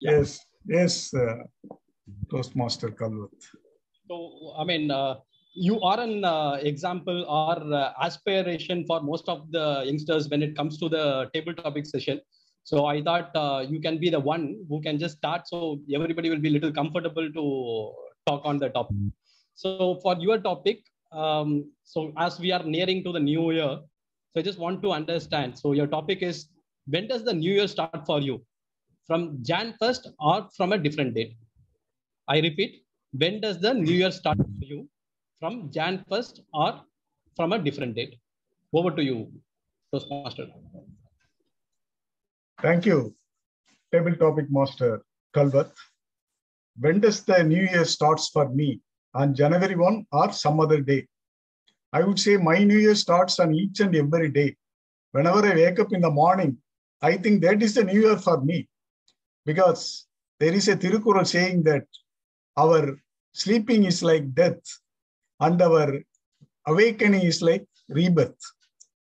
[0.00, 0.10] Yeah.
[0.10, 1.42] Yes, yes, uh,
[2.30, 3.30] Toastmaster Kalvat.
[4.08, 5.16] So, I mean, uh,
[5.54, 10.56] you are an uh, example or uh, aspiration for most of the youngsters when it
[10.56, 12.20] comes to the table topic session.
[12.62, 16.30] So I thought uh, you can be the one who can just start, so everybody
[16.30, 17.92] will be a little comfortable to
[18.26, 18.96] talk on the topic.
[19.54, 23.80] So for your topic, um, so as we are nearing to the new year,
[24.30, 25.58] so I just want to understand.
[25.58, 26.48] So your topic is
[26.86, 28.44] when does the new year start for you?
[29.08, 31.34] From Jan 1st or from a different date?
[32.28, 34.86] I repeat, when does the new year start for you?
[35.40, 36.82] From Jan 1st or
[37.34, 38.16] from a different date?
[38.74, 39.32] Over to you,
[39.92, 40.46] Toastmaster.
[42.60, 43.16] Thank you,
[43.92, 45.00] Table Topic Master
[45.34, 45.72] Kalvat.
[46.78, 48.80] When does the new year starts for me?
[49.14, 51.08] On January 1 or some other day?
[51.94, 54.54] I would say my new year starts on each and every day.
[55.12, 56.58] Whenever I wake up in the morning,
[57.00, 58.68] I think that is the new year for me.
[59.48, 60.06] Because
[60.40, 61.86] there is a Thirukkural saying that
[62.58, 62.82] our
[63.32, 64.60] sleeping is like death
[65.40, 65.88] and our
[66.66, 68.42] awakening is like rebirth.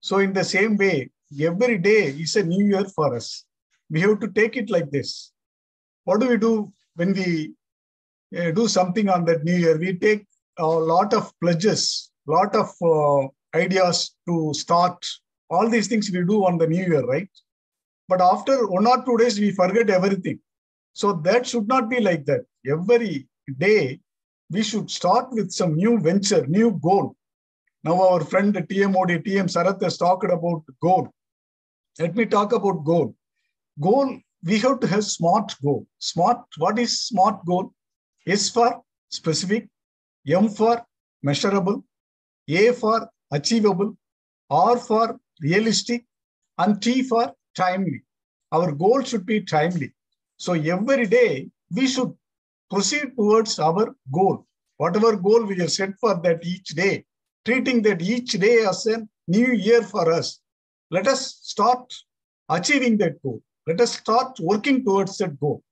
[0.00, 3.46] So, in the same way, every day is a new year for us.
[3.88, 5.32] We have to take it like this.
[6.04, 7.54] What do we do when we
[8.38, 9.78] uh, do something on that new year?
[9.78, 10.26] We take
[10.58, 14.98] a lot of pledges, lot of uh, ideas to start.
[15.48, 17.30] All these things we do on the new year, right?
[18.08, 20.40] But after one or two days, we forget everything.
[20.92, 22.46] So that should not be like that.
[22.66, 24.00] Every day,
[24.50, 27.16] we should start with some new venture, new goal.
[27.84, 31.08] Now, our friend TMOD, TM Sarath has talked about goal.
[31.98, 33.14] Let me talk about goal.
[33.80, 35.86] Goal, we have to have smart goal.
[35.98, 37.72] Smart, what is smart goal?
[38.26, 39.68] S for specific,
[40.26, 40.84] M for
[41.22, 41.84] measurable,
[42.48, 43.96] A for achievable,
[44.50, 46.04] R for realistic,
[46.58, 48.02] and T for timely.
[48.52, 49.92] Our goal should be timely.
[50.36, 52.12] So every day we should
[52.70, 54.46] proceed towards our goal.
[54.76, 57.04] Whatever goal we have set for that each day,
[57.44, 60.40] treating that each day as a new year for us.
[60.90, 61.92] Let us start
[62.48, 63.42] achieving that goal.
[63.66, 65.62] Let us start working towards that goal.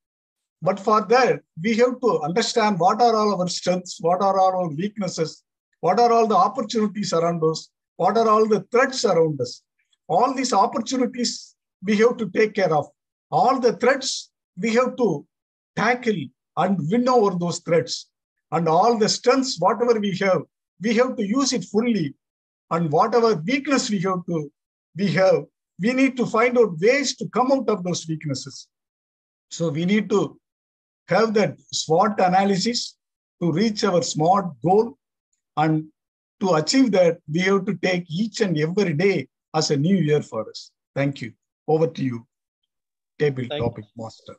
[0.62, 4.62] But for that, we have to understand what are all our strengths, what are all
[4.62, 5.42] our weaknesses,
[5.80, 9.62] what are all the opportunities around us, what are all the threats around us.
[10.08, 12.86] All these opportunities we have to take care of.
[13.30, 15.26] All the threats we have to
[15.76, 16.16] tackle
[16.56, 18.08] and win over those threats.
[18.52, 20.42] And all the strengths, whatever we have,
[20.80, 22.14] we have to use it fully.
[22.70, 24.52] And whatever weakness we have to,
[24.96, 25.44] we have,
[25.80, 28.68] we need to find out ways to come out of those weaknesses.
[29.50, 30.38] So we need to
[31.08, 32.96] have that SWOT analysis
[33.42, 34.96] to reach our SMART goal.
[35.56, 35.86] And
[36.40, 40.22] to achieve that, we have to take each and every day as a new year
[40.22, 40.70] for us.
[40.94, 41.32] Thank you.
[41.66, 42.26] Over to you,
[43.18, 44.34] table Thank topic master.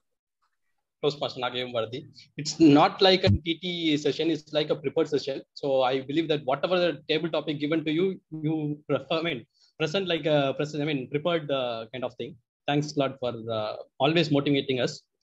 [1.04, 2.08] Toastmaster Nagayam Vardi.
[2.38, 5.42] It's not like a TT session, it's like a prepared session.
[5.54, 9.46] So I believe that whatever the table topic given to you, you prefer, I mean,
[9.80, 12.36] present like a present, I mean, prepared uh, kind of thing.
[12.68, 15.02] Thanks a lot for uh, always motivating us.